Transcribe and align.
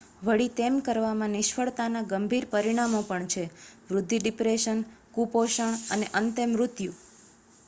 વળી 0.21 0.51
તેમ 0.53 0.77
કરવામાં 0.85 1.33
નિષ્ફળતાના 1.33 2.01
ગંભીર 2.07 2.47
પરિણામો 2.51 3.01
પણ 3.05 3.29
છે 3.33 3.43
વૃદ્ધિ 3.87 4.21
ડિપ્રેશન 4.21 4.79
કુપોષણ 5.13 5.79
અને 5.91 6.13
અંતે 6.15 6.43
મૃત્યુ 6.49 6.93